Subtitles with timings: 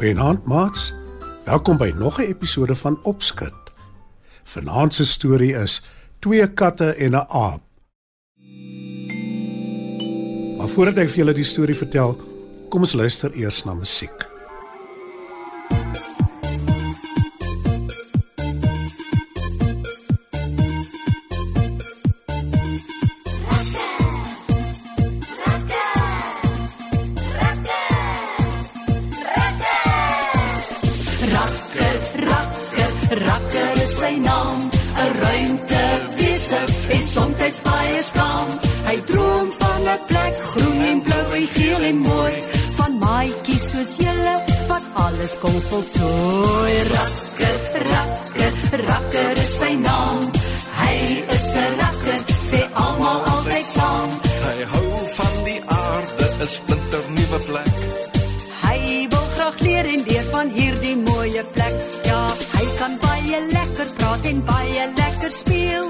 [0.00, 0.94] Goeienaand maats.
[1.44, 3.52] Welkom by nog 'n episode van Opskud.
[4.42, 5.82] Vanaand se storie is
[6.18, 7.62] Twee katte en 'n aap.
[10.56, 12.16] Maar voordat ek vir julle die storie vertel,
[12.68, 14.29] kom ons luister eers na musiek.
[45.70, 46.74] Voltooi.
[46.94, 47.58] Rakker,
[47.90, 48.52] rakker,
[48.88, 50.18] rakker is sy naam.
[50.80, 50.96] Hy
[51.36, 54.10] is 'n rakker, sê almal altyd saam.
[54.46, 57.76] Hy hou van die aarde, 'n splinter nuwe plek.
[58.66, 58.80] Hy
[59.12, 61.76] wil graag leer en leer van hierdie mooie plek.
[62.10, 62.22] Ja,
[62.56, 65.86] hy kan baie lekker praat en baie lekker speel.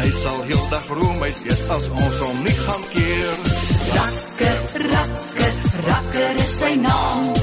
[0.00, 3.36] Hy sal heeldag roemuis eet as ons hom nie gaan keer.
[3.98, 4.58] Rakker,
[4.94, 5.52] rakker,
[5.88, 7.39] rakker is sy naam.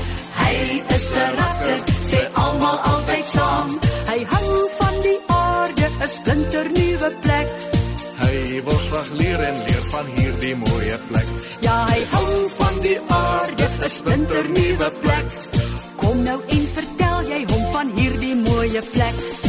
[0.48, 0.56] Hy
[0.96, 3.70] is 'n rakker, sê almal altyd saam.
[4.12, 7.48] Hy hou van die aarde, 'n splinter nuwe plek.
[8.24, 8.38] Hy
[8.68, 11.28] wil graag leer en leer van hierdie mooie plek.
[11.68, 15.28] Ja, hy hou van die aarde, 'n splinter nuwe plek.
[16.02, 19.47] Kom nou en vertel jy hom van hierdie mooie plek.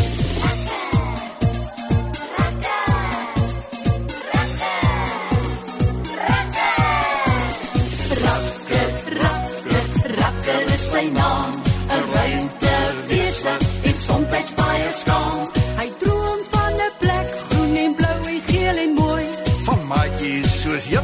[20.88, 21.02] 7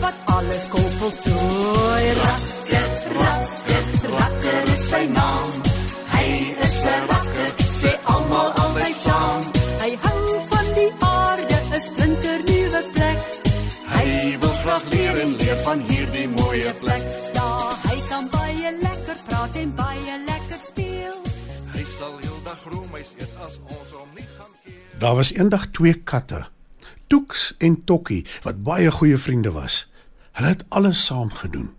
[0.00, 1.38] wat alles koppel toe.
[2.22, 3.84] Rakker, rakker,
[4.18, 5.50] rakker is sy naam.
[6.14, 6.26] Hy
[6.66, 7.50] is 'n rakker,
[7.80, 9.42] sê almal altyd saam.
[9.82, 10.22] Hy hou
[10.52, 13.18] van die aarde, 'n splinternuwe plek.
[13.96, 14.08] Hy
[14.40, 17.04] wil graag leer en leef van hierdie mooie plek.
[17.34, 21.16] Daar hy kan baie lekker praat en baie lekker speel.
[21.74, 24.98] Hy sal heeldag roemuis eet as ons hom nie gaan keer.
[24.98, 26.46] Daar was eendag twee katte
[27.06, 29.84] Toeks en Tokkie, wat baie goeie vriende was.
[30.36, 31.70] Hulle het alles saam gedoen.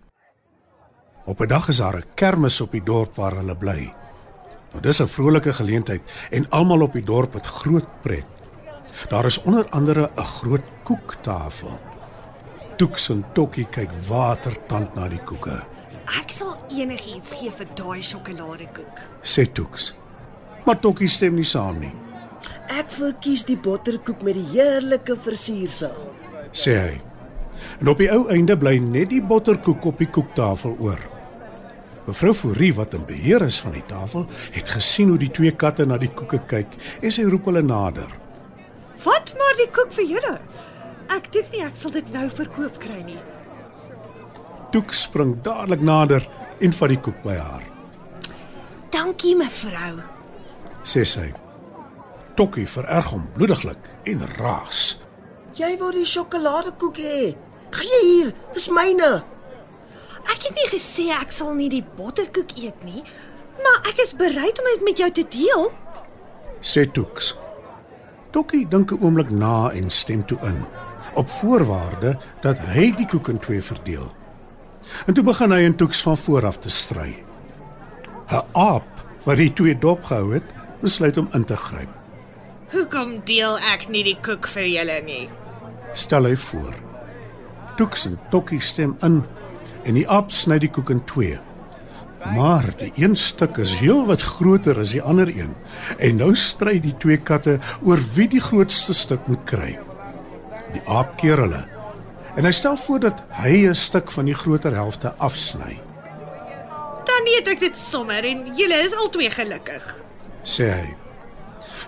[1.26, 3.94] Op 'n dag is daar 'n kermis op die dorp waar hulle bly.
[4.72, 8.26] Nou dis 'n vrolike geleentheid en almal op die dorp het groot pret.
[9.10, 11.80] Daar is onder andere 'n groot koektafel.
[12.78, 15.64] Toeks en Tokkie kyk watertand na die koeke.
[16.06, 19.00] Ek sal enigiets gee vir daai sjokoladekoek.
[19.22, 19.94] Sê Toeks.
[20.66, 21.94] Maar Tokkie stem nie saam nie,
[22.78, 25.94] Ek verkies die botterkoek met die heerlike versiersel.
[26.52, 26.96] sê hy.
[27.82, 31.00] En op die ou einde bly net die botterkoek op die koektafel oor.
[32.08, 35.86] Mevrou Fourie wat in beheer is van die tafel, het gesien hoe die twee katte
[35.86, 38.08] na die koeke kyk en sy roep hulle nader.
[39.04, 40.36] Wat maar die koek vir julle.
[41.18, 43.20] Ek dink nie ek sal dit nou verkoop kry nie.
[44.72, 46.24] Toek spring dadelik nader
[46.62, 47.64] en vat die koek by haar,
[48.92, 50.00] Dankie mevrou.
[50.84, 51.28] sê sy.
[52.38, 55.00] Tokkie vererg hom bloediglik en raas.
[55.58, 57.22] Jy wil die sjokoladekoek hê.
[57.74, 59.10] Gee hier, dis myne.
[60.28, 63.02] Ek het nie gesê ek sal nie die botterkoek eet nie,
[63.64, 65.70] maar ek is bereid om dit met jou te deel.
[66.62, 67.34] sê Toeks.
[68.32, 70.66] Tokkie dink 'n oomblik na en stem toe in,
[71.16, 74.14] op voorwaarde dat hy die koek in twee verdeel.
[75.08, 77.24] En toe begin hy en Toeks van voor af te stry.
[78.30, 78.90] 'n Aap
[79.24, 80.44] wat die twee dopgehou het,
[80.82, 81.97] besluit om in te gryp.
[82.72, 85.26] Hoekom deel ek nie die koek vir julle nie?
[85.96, 86.74] Stel hy voor.
[87.80, 89.22] Toeks en Tokkie stem in
[89.88, 91.38] en die aap sny die koek in twee.
[92.36, 95.54] Maar die een stuk is heelwat groter as die ander een
[95.98, 97.56] en nou stry die twee katte
[97.86, 99.78] oor wie die grootste stuk moet kry.
[100.74, 101.64] Die aap keer hulle
[102.38, 105.80] en hy stel voor dat hy 'n stuk van die groter helfte afsny,
[107.08, 110.02] Dan eet ek dit sommer en julle is albei gelukkig.
[110.44, 110.96] sê hy.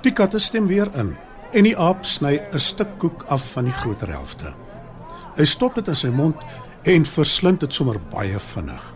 [0.01, 1.17] Die katte stem weer in
[1.51, 4.53] en die aap sny 'n stuk koek af van die groter helfte.
[5.35, 6.35] Hy stop dit in sy mond
[6.83, 8.93] en verslind dit sommer baie vinnig.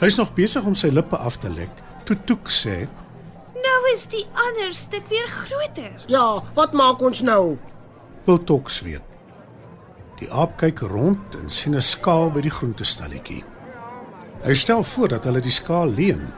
[0.00, 1.70] Hy's nog besig om sy lippe af te lek
[2.04, 2.88] toe Toek sê:
[3.54, 6.04] Nou is die ander stuk weer groter.
[6.06, 7.58] Ja, wat maak ons nou?
[8.24, 9.02] "Wil Toks weet."
[10.18, 13.44] Die aap kyk rond en sien 'n skaal by die groentestalletjie.
[14.42, 16.32] Hy stel voor dat hulle die skaal leen.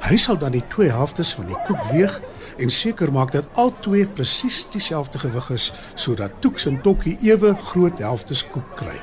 [0.00, 2.20] Hy sal dan die twee helftes van die koek weeg
[2.58, 7.54] en seker maak dat al twee presies dieselfde gewig is sodat Toeks en Tokkie ewe
[7.70, 9.00] groot helftes koek kry.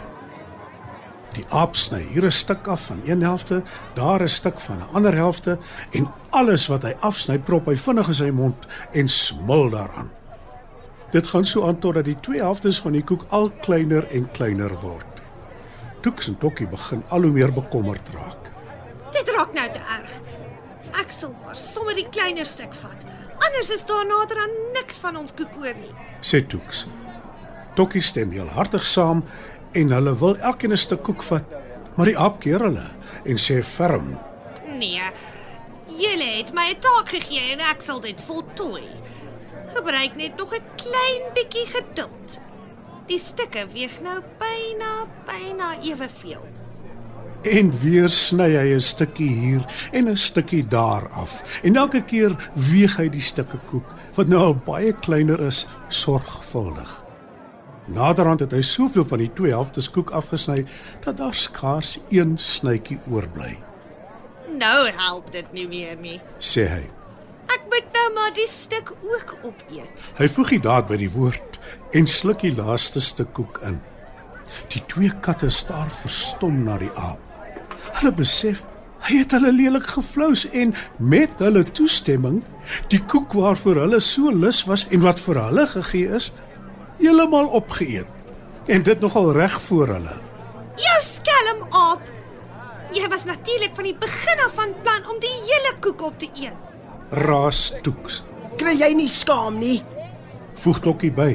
[1.31, 3.63] Die aap sny hier 'n stuk af van een helfte,
[3.95, 5.57] daar 'n stuk van 'n ander helfte
[5.91, 10.11] en alles wat hy afsny prop hy vinnig in sy mond en smil daaraan.
[11.11, 14.71] Dit gaan so aan totdat die twee helftes van die koek al kleiner en kleiner
[14.81, 15.05] word.
[16.01, 18.51] Toeks en Tokkie begin al hoe meer bekommerd raak.
[19.11, 20.30] Dit raak nou te erg.
[21.01, 23.05] Ek sal maar sommer die kleiner stuk vat.
[23.41, 25.93] Anders is daar nader aan niks van ons koek oor nie.
[26.21, 26.85] sê Toeks.
[27.75, 29.23] Tokkie stem heel hartig saam
[29.73, 31.47] en hulle wil elkeen 'n stuk koek vat,
[31.95, 32.87] maar die aap keer hulle
[33.25, 34.17] en sê ferm:
[34.77, 35.01] Nee.
[36.01, 38.87] Julle het my 'n taak gegee en ek sal dit voltooi.
[39.73, 42.39] Gebruik net nog 'n klein bietjie geduld.
[43.07, 46.60] Die stukke weeg nou byna byna eweveel.
[47.43, 51.59] En weer sny hy 'n stukkie hier en 'n stukkie daar af.
[51.63, 57.03] En elke keer weeg hy die stukke koek wat nou al baie kleiner is, sorgvuldig.
[57.87, 60.65] Naderhand het hy soveel van die twee helftes koek afgesny
[61.03, 63.57] dat daar skaars een snytjie oorbly,
[64.59, 66.21] Nou help dit nie meer nie.
[66.39, 66.83] sê hy.
[67.47, 70.13] Ek moet nou maar die stuk ook opeet.
[70.17, 71.59] Hy voeg die daad by die woord
[71.93, 73.81] en sluk die laaste stuk koek in.
[74.69, 77.19] Die twee katte staar verstom na die aap.
[77.97, 78.65] Hulle besef
[79.01, 82.41] hy het hulle lelik gevlous en met hulle toestemming
[82.93, 86.29] die koek waarvoor hulle so lus was en wat vir hulle gegee is,
[87.01, 88.07] heeltemal opgeëet.
[88.69, 90.17] En dit nogal reg voor hulle.
[90.79, 92.03] Jou skelm aap.
[92.93, 96.29] Jy was natuurlik van die begin af van plan om die hele koek op te
[96.35, 96.57] eet.
[97.25, 98.21] Raas toeks.
[98.59, 99.79] Kry jy nie skaam nie?
[100.61, 101.31] Voeg Tokkie by.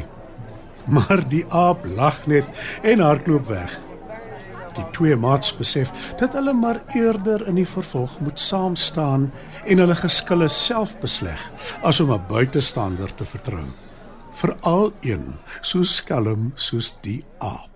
[0.87, 2.47] Maar die aap lag net
[2.87, 3.75] en hardloop weg.
[4.77, 9.31] Die twee maats besef dat hulle maar eerder in die vervolg moet saam staan
[9.65, 11.41] en hulle geskille self besleg
[11.83, 13.67] as om 'n buitestander te vertrou.
[14.33, 17.76] Veral een so skelm soos die aap.